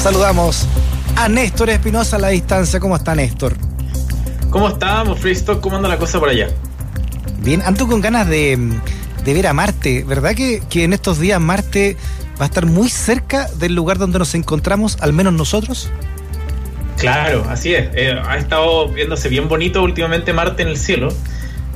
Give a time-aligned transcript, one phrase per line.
[0.00, 0.66] Saludamos
[1.14, 2.80] a Néstor Espinosa a la distancia.
[2.80, 3.54] ¿Cómo está Néstor?
[4.48, 5.60] ¿Cómo estamos, Freestock?
[5.60, 6.48] ¿Cómo anda la cosa por allá?
[7.42, 8.58] Bien, ando con ganas de,
[9.22, 10.02] de ver a Marte.
[10.04, 11.98] ¿Verdad que, que, en estos días Marte
[12.40, 15.90] va a estar muy cerca del lugar donde nos encontramos, al menos nosotros?
[16.96, 17.90] Claro, así es.
[17.92, 21.12] Eh, ha estado viéndose bien bonito últimamente Marte en el cielo.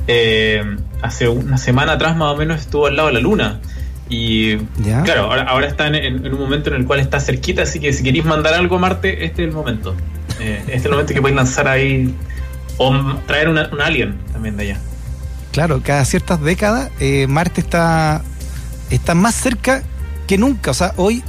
[0.07, 0.63] Eh,
[1.03, 3.61] hace una semana atrás más o menos estuvo al lado de la Luna.
[4.09, 5.01] Y ¿Ya?
[5.03, 7.91] claro, ahora, ahora está en, en, un momento en el cual está cerquita, así que
[7.91, 9.95] si queréis mandar algo a Marte, este es el momento.
[10.39, 12.13] Eh, este es el momento que podéis lanzar ahí
[12.77, 12.93] o
[13.25, 14.79] traer una, un alien también de allá.
[15.51, 18.21] Claro, cada ciertas décadas eh, Marte está,
[18.89, 19.83] está más cerca
[20.27, 20.71] que nunca.
[20.71, 21.23] O sea, hoy,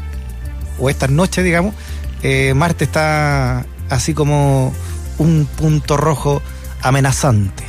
[0.79, 1.75] o esta noche, digamos,
[2.23, 4.75] eh, Marte está así como
[5.19, 6.43] un punto rojo
[6.83, 7.65] amenazante.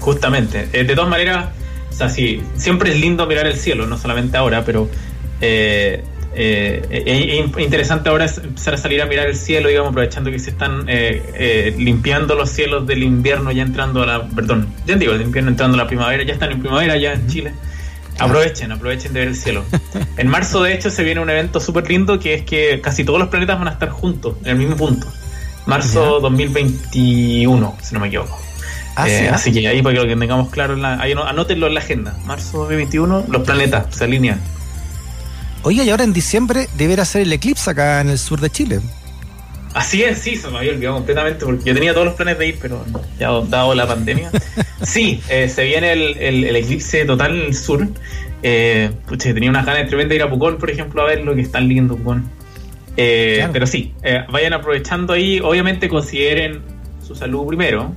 [0.00, 0.66] Justamente.
[0.66, 1.46] De todas maneras,
[1.92, 4.88] o sea, sí, siempre es lindo mirar el cielo, no solamente ahora, pero
[5.40, 6.02] eh,
[6.34, 10.50] eh, es interesante ahora empezar a salir a mirar el cielo, digamos, aprovechando que se
[10.50, 10.86] están
[11.76, 15.74] limpiando los cielos del invierno, ya entrando a la, perdón, ya digo, del invierno entrando
[15.76, 17.52] a la primavera, ya están en primavera ya en Chile.
[18.18, 19.64] Aprovechen, aprovechen de ver el cielo.
[20.16, 23.18] En marzo, de hecho, se viene un evento súper lindo que es que casi todos
[23.18, 25.06] los planetas van a estar juntos, en el mismo punto.
[25.66, 26.22] Marzo ¿Ya?
[26.22, 28.38] 2021, si no me equivoco.
[28.94, 31.66] Ah, eh, sí, así que ahí para que lo tengamos claro, en la, ahí anótenlo
[31.66, 32.16] en la agenda.
[32.24, 34.40] Marzo 2021, los planetas se alinean.
[35.62, 38.80] Oye, y ahora en diciembre deberá ser el eclipse acá en el sur de Chile.
[39.74, 42.48] Así es, sí, se me había olvidado completamente porque yo tenía todos los planes de
[42.48, 42.84] ir, pero
[43.18, 44.30] ya dado la pandemia.
[44.82, 47.88] sí, eh, se viene el, el, el, eclipse total en el sur.
[48.42, 51.40] Eh, tenía unas ganas tremendas de ir a Pucón, por ejemplo, a ver lo que
[51.40, 52.28] están lindo Pucón.
[52.98, 53.52] Eh, claro.
[53.54, 53.94] Pero sí,
[54.30, 55.40] vayan aprovechando ahí.
[55.40, 56.60] Obviamente consideren
[57.06, 57.94] su salud primero.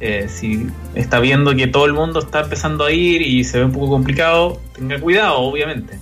[0.00, 3.64] Eh, si está viendo que todo el mundo está empezando a ir y se ve
[3.64, 5.98] un poco complicado, tenga cuidado, obviamente.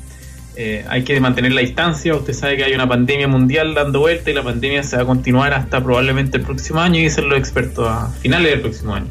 [0.58, 2.14] Eh, hay que mantener la distancia.
[2.14, 5.06] Usted sabe que hay una pandemia mundial dando vuelta y la pandemia se va a
[5.06, 9.06] continuar hasta probablemente el próximo año y dicen los expertos a finales del próximo año.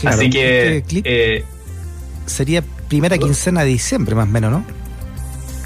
[0.00, 0.84] Claro, Así que.
[1.04, 1.44] Eh,
[2.26, 4.64] sería primera quincena de diciembre, más o menos, ¿no?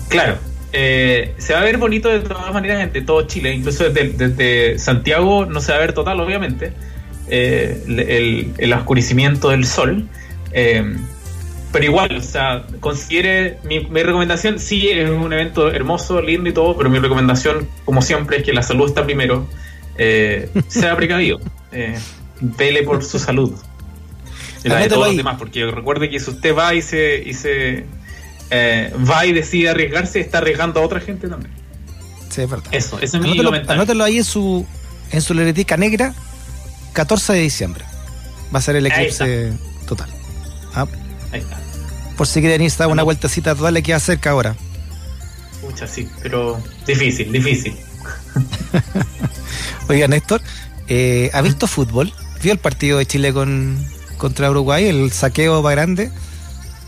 [0.09, 0.37] Claro.
[0.75, 4.79] Eh, se va a ver bonito de todas maneras en todo Chile, incluso desde, desde
[4.79, 6.73] Santiago no se va a ver total, obviamente,
[7.29, 10.09] eh, el, el, oscurecimiento del sol.
[10.53, 10.97] Eh,
[11.73, 16.53] pero igual, o sea, considere mi, mi, recomendación, sí, es un evento hermoso, lindo y
[16.53, 19.49] todo, pero mi recomendación, como siempre, es que la salud está primero.
[19.97, 21.41] Eh, sea precavido.
[21.75, 21.99] Eh,
[22.39, 23.55] vele por su salud.
[24.63, 27.33] Y la de todos los demás, porque recuerde que si usted va y se, y
[27.33, 27.87] se
[28.51, 31.51] eh, va y decide arriesgarse, está arriesgando a otra gente también.
[32.29, 32.69] Sí, es verdad.
[32.73, 34.67] Eso, eso es anótelo, mi anótelo ahí en su,
[35.13, 36.15] en su leretica negra,
[36.93, 37.85] 14 de diciembre.
[38.55, 39.53] Va a ser el eclipse
[39.87, 40.11] total.
[40.75, 40.87] Ah.
[41.33, 41.59] Ahí está.
[42.17, 44.55] Por si quieren irse a una vueltecita total, le queda cerca ahora.
[45.63, 47.77] Mucha, sí, pero difícil, difícil.
[49.89, 50.43] Oiga, Néstor,
[50.89, 52.13] eh, ¿ha visto fútbol?
[52.43, 53.79] ¿Vio el partido de Chile con,
[54.19, 56.11] contra Uruguay, el saqueo más grande?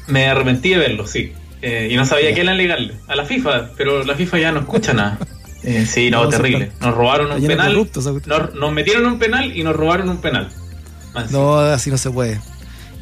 [0.06, 1.32] Me arrepentí de verlo, sí.
[1.62, 2.34] Eh, y no sabía yeah.
[2.34, 3.00] qué era legal.
[3.09, 5.19] A la FIFA, pero la FIFA ya no escucha nada.
[5.64, 6.72] Eh, sí, no, no terrible.
[6.80, 7.75] Nos robaron un penal.
[8.26, 10.50] Nos, nos, metieron un penal y nos robaron un penal.
[11.14, 11.32] Así.
[11.32, 12.41] No, así no se puede.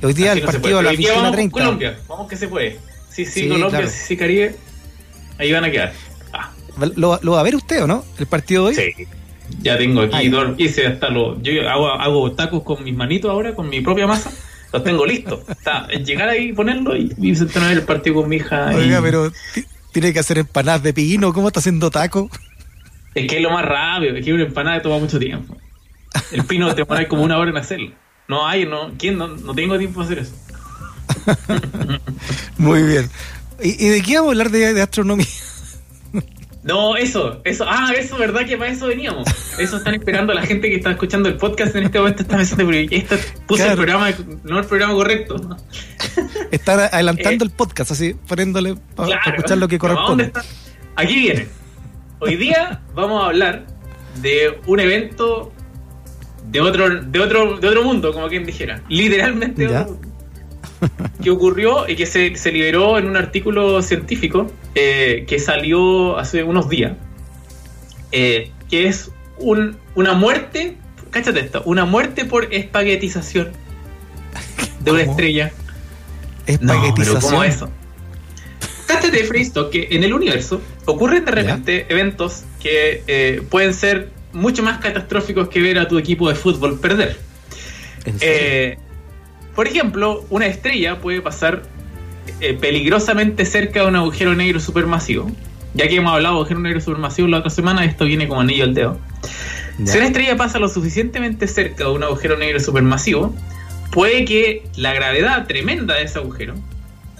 [0.02, 1.52] Hoy día así el no partido a la vamos 30.
[1.52, 2.78] Colombia, vamos que se puede.
[3.08, 3.88] Sí, sí, sí Colombia, claro.
[3.94, 4.56] sí, Caribe.
[5.38, 5.92] Ahí van a quedar.
[6.32, 6.50] Ah.
[6.96, 8.04] ¿Lo, ¿Lo, va a ver usted o no?
[8.18, 8.74] ¿El partido de hoy?
[8.74, 9.06] Sí.
[9.60, 11.40] Ya tengo aquí, dos, hice hasta lo.
[11.42, 14.30] Yo hago, hago tacos con mis manitos ahora, con mi propia masa
[14.72, 15.40] los tengo listos.
[15.48, 18.70] Está, llegar ahí, ponerlo y, y sentarme a ver el partido con mi hija.
[18.74, 19.02] Oiga, y...
[19.02, 19.32] pero
[19.92, 21.32] tiene que hacer empanadas de pino.
[21.32, 22.30] ¿Cómo está haciendo taco?
[23.14, 24.16] Es que es lo más rápido.
[24.16, 25.56] Es que una empanada toma mucho tiempo.
[26.30, 27.92] El pino te demora como una hora en hacerlo.
[28.28, 28.92] No hay, no.
[28.98, 29.18] ¿Quién?
[29.18, 30.34] No, no tengo tiempo de hacer eso.
[32.58, 33.10] Muy bien.
[33.62, 35.26] ¿Y, ¿Y, de qué vamos a hablar de, de astronomía?
[36.64, 38.46] No, eso, eso, ah, eso, ¿verdad?
[38.46, 39.26] Que para eso veníamos.
[39.58, 42.22] Eso están esperando la gente que está escuchando el podcast en este momento.
[42.22, 43.16] Está pensando, pero esta,
[43.48, 43.72] puse claro.
[43.72, 45.58] el programa, no el programa correcto.
[46.52, 50.30] Están adelantando eh, el podcast, así, poniéndole para claro, escuchar lo que corresponde.
[50.94, 51.48] Aquí viene.
[52.24, 53.66] Hoy día vamos a hablar
[54.20, 55.50] de un evento
[56.52, 58.80] de otro, de otro, de otro mundo, como quien dijera.
[58.88, 60.08] Literalmente otro mundo
[61.20, 64.46] que ocurrió y que se, se, liberó en un artículo científico
[64.76, 66.92] eh, que salió hace unos días.
[68.12, 70.76] eh, que es un, una muerte,
[71.10, 73.50] cáchate esto, una muerte por espaguetización
[74.78, 75.50] de una estrella.
[76.46, 77.14] Espaguetización.
[77.14, 77.68] No, pero ¿cómo eso?
[79.02, 84.62] Cáchate, Fristo, que en el universo ocurren de repente eventos que eh, pueden ser mucho
[84.62, 87.16] más catastróficos que ver a tu equipo de fútbol perder.
[88.20, 88.78] Eh,
[89.56, 91.62] por ejemplo, una estrella puede pasar
[92.40, 95.30] eh, peligrosamente cerca de un agujero negro supermasivo.
[95.74, 98.64] Ya que hemos hablado de agujero negro supermasivo la otra semana, esto viene como anillo
[98.64, 99.00] al dedo.
[99.78, 99.92] Ya.
[99.92, 103.34] Si una estrella pasa lo suficientemente cerca de un agujero negro supermasivo,
[103.90, 106.54] puede que la gravedad tremenda de ese agujero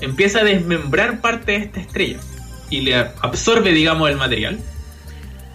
[0.05, 2.19] empiece a desmembrar parte de esta estrella
[2.71, 4.59] y le absorbe, digamos, el material.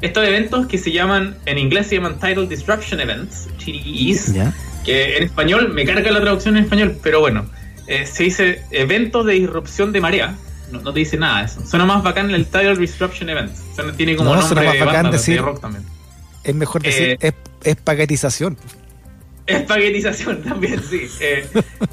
[0.01, 4.53] Estos eventos que se llaman, en inglés se llaman Tidal Disruption Events, TDEs, Ya.
[4.85, 7.47] que en español me carga la traducción en español, pero bueno,
[7.87, 10.35] eh, se dice eventos de disrupción de marea.
[10.71, 11.65] No, no te dice nada de eso.
[11.65, 13.59] Suena más bacán el Tidal Disruption Events.
[13.75, 15.83] Suena- tiene como No, nombre suena más de bacán de decir- rock también.
[16.43, 17.33] Es mejor decir Eh, es-
[17.63, 18.57] espaguetización.
[19.47, 21.07] Espaguetización también, sí.
[21.19, 21.47] Eh,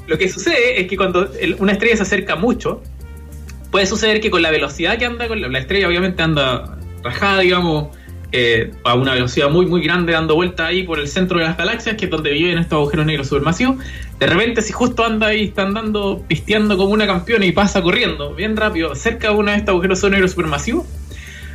[0.07, 2.83] lo que sucede es que cuando el- una estrella se acerca mucho,
[3.71, 7.39] puede suceder que con la velocidad que anda, con la, la estrella obviamente anda rajada,
[7.41, 7.95] digamos,
[8.31, 11.55] eh, a una velocidad muy, muy grande, dando vueltas ahí por el centro de las
[11.57, 13.77] galaxias, que es donde viven estos agujeros negros supermasivos.
[14.19, 18.33] De repente, si justo anda ahí, está andando, pisteando como una campeona y pasa corriendo
[18.33, 20.85] bien rápido cerca de uno de estos agujeros negros supermasivos,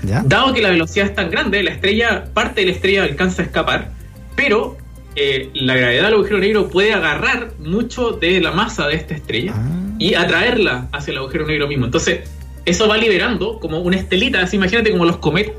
[0.02, 0.22] ¿Ya?
[0.24, 3.44] Dado que la velocidad es tan grande, la estrella, parte de la estrella alcanza a
[3.44, 3.90] escapar,
[4.34, 4.78] pero
[5.16, 9.52] eh, la gravedad del agujero negro puede agarrar mucho de la masa de esta estrella
[9.56, 9.94] Ah.
[9.98, 11.84] y atraerla hacia el agujero negro mismo.
[11.86, 12.30] Entonces,
[12.64, 15.54] eso va liberando como una estelita, así imagínate como los cometas,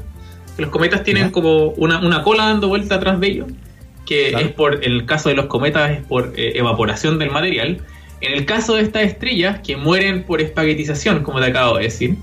[0.56, 1.31] que los cometas tienen Ya.
[1.31, 3.48] como una, una cola dando vuelta atrás de ellos,
[4.06, 4.45] que Claro.
[4.45, 7.80] es por, en el caso de los cometas es por eh, evaporación del material.
[8.21, 12.15] En el caso de estas estrellas que mueren por espaguetización, como te acabo de decir,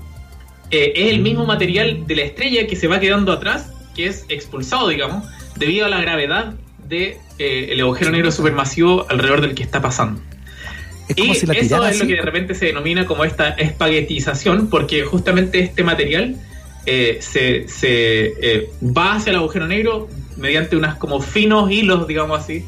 [0.71, 4.25] eh, es el mismo material de la estrella que se va quedando atrás, que es
[4.29, 5.25] expulsado, digamos,
[5.57, 6.53] debido a la gravedad
[6.89, 10.21] del de, el agujero negro supermasivo alrededor del que está pasando.
[11.07, 13.49] Es como y si la eso es lo que de repente se denomina como esta
[13.49, 16.35] espaguetización, porque justamente este material
[16.85, 20.07] eh, se, se, eh, va hacia el agujero negro
[20.37, 22.63] mediante unas como finos hilos, digamos así,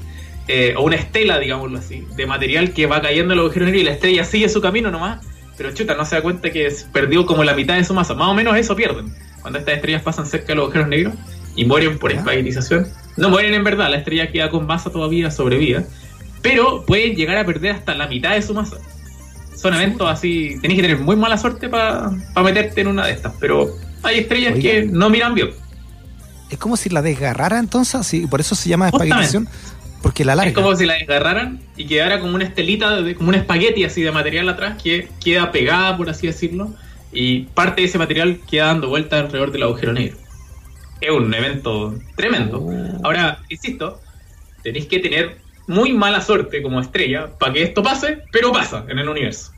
[0.48, 3.84] eh, o una estela, digámoslo así, de material que va cayendo al agujero negro y
[3.84, 5.24] la estrella sigue su camino nomás,
[5.56, 8.16] pero chuta, no se da cuenta que perdió como la mitad de su masa.
[8.16, 11.14] Más o menos eso pierden cuando estas estrellas pasan cerca de los agujeros negros
[11.56, 12.88] y mueren por espaguetización.
[13.18, 15.86] No mueren en verdad, la estrella queda con masa todavía, sobrevive,
[16.42, 18.78] pero pueden llegar a perder hasta la mitad de su masa.
[19.56, 22.12] Son eventos así, tenés que tener muy mala suerte para
[22.44, 23.70] meterte en una de estas, pero
[24.02, 24.62] hay estrellas Oiga.
[24.62, 25.52] que no miran bien.
[26.50, 29.26] Es como si la desgarrara entonces, sí, por eso se llama Justamente.
[29.26, 29.48] espaguetización,
[30.02, 30.50] porque la larga.
[30.50, 34.02] Es como si la desgarraran y quedara como una estelita, de, como un espagueti así
[34.02, 36.74] de material atrás que queda pegada, por así decirlo,
[37.14, 40.18] y parte de ese material queda dando vueltas alrededor del agujero negro.
[41.02, 42.60] Es un evento tremendo.
[42.62, 43.00] Oh.
[43.04, 44.00] Ahora, insisto,
[44.64, 45.38] tenéis que tener
[45.68, 49.52] muy mala suerte como estrella para que esto pase, pero pasa en el universo.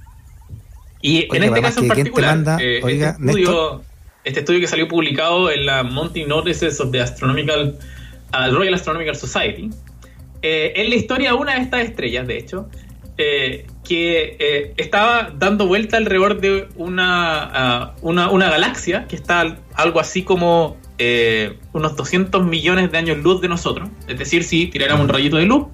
[1.01, 2.57] Y Oiga, en este caso en que ¿quién te particular, manda?
[2.61, 3.81] eh, Oiga, este, estudio,
[4.23, 7.77] este estudio que salió publicado en la Monthly Notices of the Astronomical
[8.33, 9.69] uh, Royal Astronomical Society,
[10.41, 12.69] eh, es la historia de una de estas estrellas, de hecho,
[13.17, 19.41] eh, que eh, estaba dando vuelta alrededor de una, ah, una, una galaxia que está
[19.41, 23.89] al- algo así como eh, unos 200 millones de años luz de nosotros.
[24.07, 25.65] Es decir, si tiráramos un rayito de luz,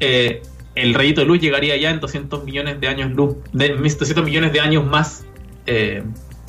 [0.00, 0.42] eh,
[0.74, 4.52] el rayito de luz llegaría ya en 200 millones de años luz, de 200 millones
[4.52, 5.24] de años más
[5.64, 6.02] eh,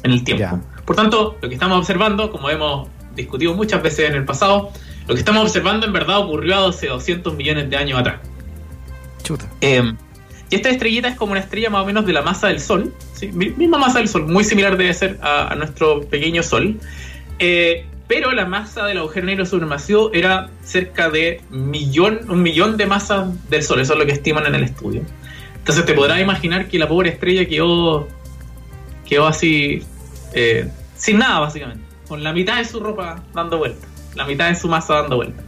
[0.03, 0.41] en el tiempo.
[0.41, 0.61] Ya.
[0.83, 4.71] Por tanto, lo que estamos observando, como hemos discutido muchas veces en el pasado,
[5.07, 8.19] lo que estamos observando en verdad ocurrió hace 200 millones de años atrás.
[9.23, 9.49] Chuta.
[9.61, 9.93] Eh,
[10.49, 12.93] y esta estrellita es como una estrella más o menos de la masa del Sol,
[13.31, 16.77] misma masa del Sol, muy similar debe ser a, a nuestro pequeño Sol.
[17.39, 22.85] Eh, pero la masa del agujero negro supermasivo era cerca de millón, un millón de
[22.85, 25.01] masas del Sol, eso es lo que estiman en el estudio.
[25.55, 28.09] Entonces te podrás imaginar que la pobre estrella quedó,
[29.07, 29.81] quedó así,
[30.33, 34.55] eh, sin nada básicamente, con la mitad de su ropa dando vuelta, la mitad de
[34.55, 35.41] su masa dando vuelta.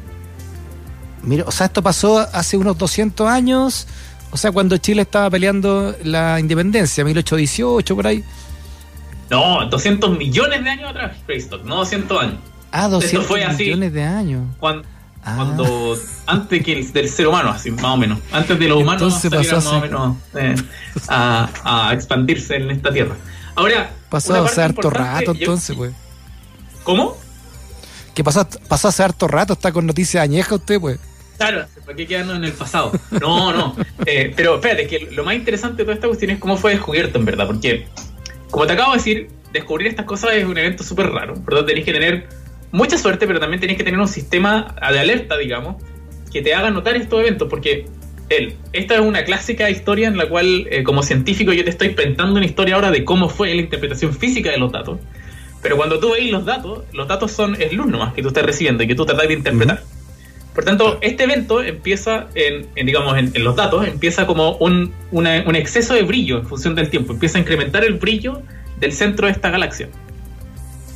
[1.21, 3.89] Mira, o sea, esto pasó hace unos 200 años,
[4.31, 8.23] o sea, cuando Chile estaba peleando la independencia, 1818, por ahí.
[9.29, 12.52] No, 200 millones de años atrás, Greystock, no 200 años.
[12.73, 13.63] Ah, 200 fue así.
[13.65, 14.43] millones de años.
[14.59, 14.87] Cuando,
[15.25, 15.35] Ah.
[15.37, 18.19] cuando antes que el, del ser humano, así más o menos.
[18.33, 20.55] Antes de los humanos Entonces salieran pasó más o menos eh,
[21.07, 23.15] a, a expandirse en esta tierra.
[23.55, 25.93] Ahora, Pasó hace parte harto rato entonces, pues.
[26.83, 27.15] ¿Cómo?
[28.13, 29.53] ¿Qué pasó, pasó hace harto rato?
[29.53, 30.99] ¿Está con noticias añejas usted, pues?
[31.37, 32.91] Claro, ¿para qué quedarnos en el pasado?
[33.21, 33.75] No, no.
[34.05, 37.17] Eh, pero espérate, que lo más interesante de toda esta cuestión es cómo fue descubierto,
[37.17, 37.47] en verdad.
[37.47, 37.87] Porque,
[38.51, 41.33] como te acabo de decir, descubrir estas cosas es un evento súper raro.
[41.35, 42.29] Por lo tanto, tenéis que tener
[42.73, 45.81] mucha suerte, pero también tenés que tener un sistema de alerta, digamos,
[46.31, 47.85] que te haga notar estos eventos, porque
[48.29, 51.89] el, esta es una clásica historia en la cual, eh, como científico, yo te estoy
[51.89, 54.99] inventando una historia ahora de cómo fue la interpretación física de los datos.
[55.61, 58.43] Pero cuando tú veis los datos, los datos son el luz nomás que tú estás
[58.43, 59.83] recibiendo y que tú tratas de interpretar.
[60.55, 65.93] Por tanto, este evento empieza en, digamos, en, los datos, empieza como un, un exceso
[65.93, 67.13] de brillo en función del tiempo.
[67.13, 68.41] Empieza a incrementar el brillo
[68.79, 69.89] del centro de esta galaxia.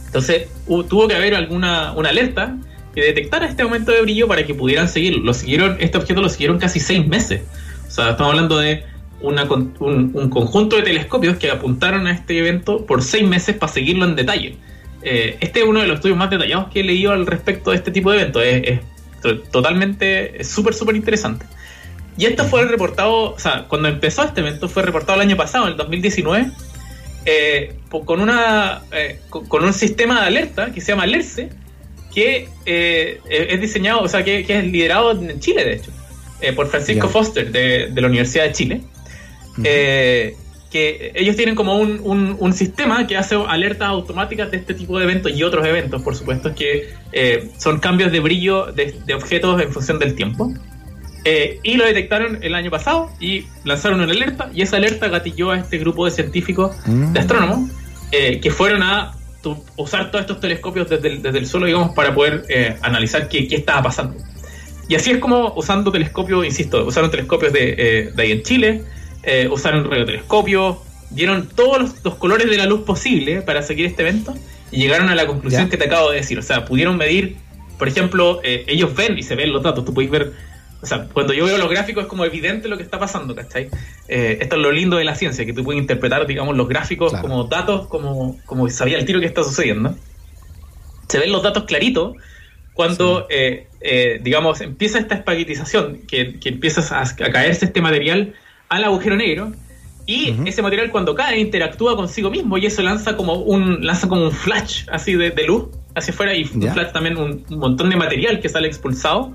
[0.08, 2.58] Entonces, tuvo que haber alguna una alerta
[2.96, 5.24] que detectara este aumento de brillo para que pudieran seguirlo.
[5.24, 7.44] Lo siguieron, este objeto lo siguieron casi seis meses.
[7.88, 8.84] O sea, estamos hablando de
[9.22, 14.16] un, conjunto de telescopios que apuntaron a este evento por seis meses para seguirlo en
[14.16, 14.58] detalle.
[15.04, 17.78] Eh, este es uno de los estudios más detallados que he leído al respecto de
[17.78, 18.44] este tipo de eventos.
[18.44, 18.80] Es,
[19.52, 21.46] totalmente, súper, súper interesante.
[22.18, 25.66] Y esto fue reportado, o sea, cuando empezó este evento fue reportado el año pasado,
[25.66, 26.52] en el 2019,
[27.28, 31.50] eh, con, una, eh, con, un sistema de alerta que se llama LERCE,
[32.14, 35.92] que es diseñado, o sea, que, es liderado en Chile, de hecho,
[36.56, 38.82] por Francisco Foster de, de, la Universidad de Chile.
[39.64, 40.36] Eh,
[40.72, 45.32] que ellos tienen como un, sistema que hace alertas automáticas de este tipo de eventos
[45.34, 49.98] y otros eventos, por supuesto, que eh, son cambios de brillo de, objetos en función
[49.98, 50.54] del tiempo.
[51.30, 55.52] Eh, y lo detectaron el año pasado y lanzaron una alerta y esa alerta gatilló
[55.52, 57.14] a este grupo de científicos, mm.
[57.14, 57.70] de astrónomos,
[58.12, 59.14] que fueron a
[59.76, 62.46] usar todos estos telescopios desde el, desde el suelo, digamos, para poder
[62.82, 64.16] analizar qué, qué, estaba pasando.
[64.88, 68.84] Y así es como usando telescopios, insisto, usaron telescopios de, de ahí en Chile,
[69.30, 74.34] eh, usaron radiotelescopio, dieron todos los, colores de la luz posible para seguir este evento
[74.72, 76.40] y llegaron a la conclusión que te acabo de decir.
[76.40, 77.36] O sea, pudieron medir,
[77.78, 80.32] por ejemplo, eh, ellos ven y se ven los datos, tú puedes ver,
[80.82, 83.70] o sea, cuando yo veo los gráficos es como evidente lo que está pasando, ¿cachai?
[84.08, 87.14] Eh, esto es lo lindo de la ciencia, que tú puedes interpretar, digamos, los gráficos
[87.14, 89.96] como datos, como, como sabía el tiro que está sucediendo.
[91.08, 92.16] Se ven los datos claritos
[92.74, 93.28] cuando,
[94.22, 98.36] digamos, empieza esta espaguetización, que, que empieza a, a caerse este material
[98.70, 99.54] al agujero negro
[100.08, 104.24] y ese material cuando cae interactúa consigo mismo y eso lanza como un lanza como
[104.24, 105.66] un flash así de, luz
[105.96, 109.34] hacia afuera y un flash también un, montón de material que sale expulsado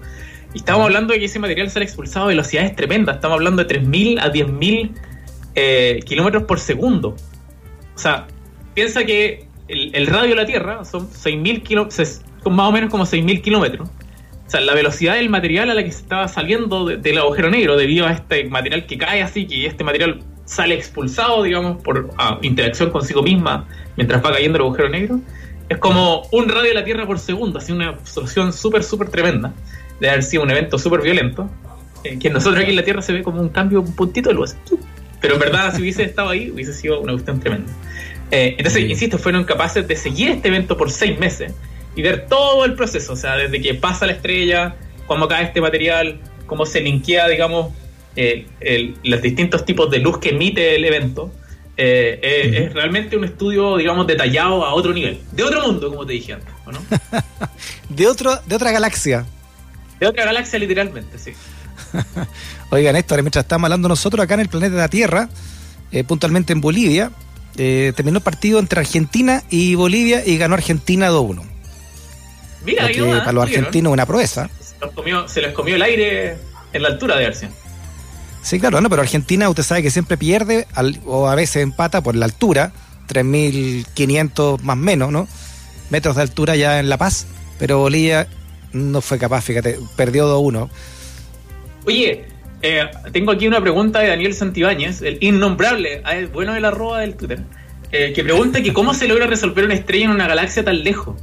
[0.55, 3.17] y estamos hablando de que ese material sale expulsado a velocidades tremendas.
[3.17, 4.91] Estamos hablando de 3.000 a 10.000
[5.55, 7.17] eh, kilómetros por segundo.
[7.95, 8.27] O sea
[8.75, 13.41] piensa que el, radio de la Tierra son 6.000 kilómetros más o menos como 6.000
[13.43, 13.89] kilómetros.
[14.47, 18.07] Sea, la velocidad del material a la que se estaba saliendo del agujero negro debido
[18.07, 22.11] a este material que cae así, que este material sale expulsado, digamos, por
[22.43, 23.67] interacción consigo misma
[23.97, 25.21] mientras va cayendo el agujero negro,
[25.69, 29.55] es como un radio de la Tierra por segundo, así una absorción súper, súper tremenda,
[30.03, 31.49] de haber sido un evento súper violento,
[32.03, 34.35] eh, que nosotros aquí en la Tierra se ve como un cambio, un puntito de
[34.35, 34.57] luz.
[35.21, 37.73] Pero en verdad, si hubiese estado ahí, hubiese sido una cuestión tremenda.
[38.33, 41.53] Eh, entonces, insisto, fueron capaces de seguir este evento por seis meses
[41.95, 44.75] y ver todo el proceso, o sea, desde que pasa la estrella,
[45.07, 47.73] cómo cae este material, cómo se linkea, digamos,
[48.17, 48.47] eh,
[49.05, 51.33] los distintos tipos de luz que emite el evento.
[51.77, 56.05] Eh, eh, es realmente un estudio, digamos, detallado a otro nivel, de otro mundo, como
[56.05, 56.81] te dije antes, ¿no?
[57.89, 59.25] de, otro, de otra galaxia.
[60.03, 61.33] De otra galaxia, literalmente, sí.
[62.71, 65.29] Oigan, Néstor, mientras estamos hablando nosotros acá en el planeta de la Tierra,
[66.09, 67.13] puntualmente en Bolivia,
[67.55, 71.45] terminó el partido entre Argentina y Bolivia y ganó Argentina 2-1.
[72.65, 72.89] Mira,
[73.21, 74.51] para los argentinos una proeza.
[75.29, 76.37] Se, les comió el aire
[76.73, 77.49] en la altura de Arce.
[78.43, 80.67] Sí, claro, no, pero Argentina usted sabe que siempre pierde
[81.07, 82.73] o a veces empata por la altura,
[83.09, 85.29] 3.500 más menos, ¿no?
[85.91, 87.29] Metros de altura ya en La Paz,
[87.61, 88.27] pero Bolivia
[88.73, 90.69] no fue capaz, fíjate, perdió 2-1.
[91.87, 92.25] Oye,
[92.63, 97.01] eh, tengo aquí una pregunta de Daniel Santibáñez, el innombrable, ah, bueno de la arroba
[97.01, 97.41] del Twitter,
[97.91, 101.21] eh, que pregunta que cómo se logra resolver una estrella en una galaxia tan lejos.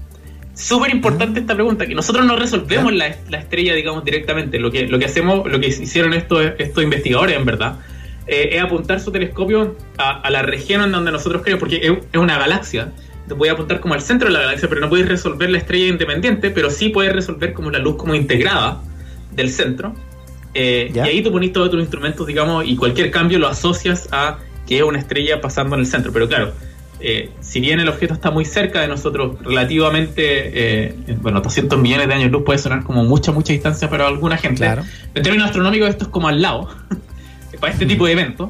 [0.53, 4.59] Súper importante esta pregunta, que nosotros no resolvemos la, estrella, digamos, directamente.
[4.59, 7.79] Lo que, lo que hacemos, lo que hicieron estos, estos investigadores, en verdad,
[8.27, 12.37] eh, es apuntar su telescopio a, la región en donde nosotros creemos, porque es, una
[12.37, 12.91] galaxia.
[13.29, 15.87] Te puede apuntar como al centro de la galaxia, pero no puedes resolver la estrella
[15.87, 18.81] independiente, pero sí puedes resolver como la luz como integrada
[19.31, 19.93] del centro.
[20.55, 24.39] Eh, y ahí tú pones todos tus instrumentos, digamos, y cualquier cambio lo asocias a
[24.67, 26.11] que es una estrella pasando en el centro.
[26.11, 26.53] Pero claro,
[26.99, 32.07] eh, si bien el objeto está muy cerca de nosotros, relativamente, eh, bueno, 200 millones
[32.07, 34.65] de años luz puede sonar como mucha, mucha distancia para alguna gente.
[35.13, 36.67] En términos astronómicos, esto es como al lado,
[37.59, 38.49] para este tipo de eventos.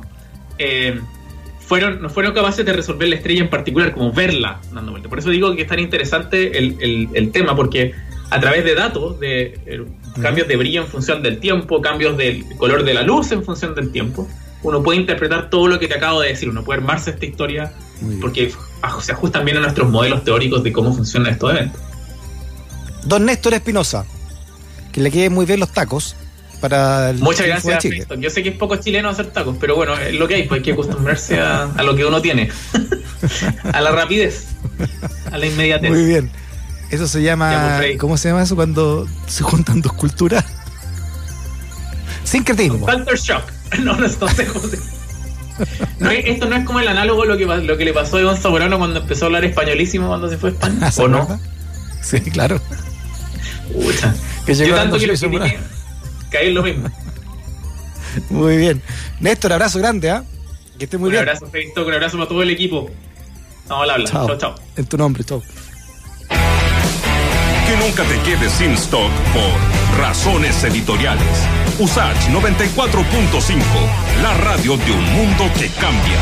[1.69, 5.07] Eh, fueron, no fueron capaces de resolver la estrella en particular, como verla dando vuelta.
[5.07, 7.93] Por eso digo que es tan interesante el, tema, porque
[8.31, 9.85] a través de datos, de
[10.21, 13.75] cambios de brillo en función del tiempo, cambios del color de la luz en función
[13.75, 14.27] del tiempo,
[14.63, 17.71] uno puede interpretar todo lo que te acabo de decir, uno puede armarse esta historia
[18.19, 18.51] porque
[19.01, 21.81] se ajustan bien a nuestros modelos teóricos de cómo funcionan estos eventos.
[23.05, 24.05] Don Néstor Espinosa.
[24.91, 26.15] Que le queden muy bien los tacos
[26.59, 28.19] para el Muchas gracias, Néstor.
[28.19, 30.59] Yo sé que es poco chileno hacer tacos, pero bueno, es lo que hay, pues
[30.59, 32.49] hay que acostumbrarse a, a lo que uno tiene.
[33.73, 34.47] a la rapidez,
[35.31, 35.89] a la inmediatez.
[35.89, 36.29] Muy bien.
[36.91, 37.75] Eso se llama.
[37.77, 40.43] pues, ¿Cómo se llama eso cuando se juntan dos culturas?
[42.23, 42.85] Sincretismo.
[42.85, 43.43] Culture shock.
[43.79, 44.79] No, no, no sé cómo se-
[45.99, 48.37] No, esto no es como el análogo lo que, lo que le pasó a Iván
[48.37, 50.91] Zamorano cuando empezó a hablar españolísimo cuando se fue a España.
[50.91, 51.39] ¿Se ¿O no?
[52.01, 52.59] Sí, claro.
[54.47, 55.59] Llegó Yo tanto que lo critiqué,
[56.37, 56.89] Ahí es lo mismo.
[58.29, 58.81] Muy bien.
[59.19, 60.23] Néstor, abrazo grande, ¿ah?
[60.77, 61.19] Que esté muy un bien.
[61.27, 62.89] abrazo, Facebook, un abrazo para todo el equipo.
[63.63, 64.09] Estamos al habla.
[64.09, 64.27] Chao.
[64.27, 64.55] Chao, chao.
[64.77, 65.43] En tu nombre, chao.
[66.29, 71.27] Que nunca te quedes sin stock por razones editoriales.
[71.79, 73.59] Usach 94.5,
[74.23, 76.17] la radio de un mundo que cambia.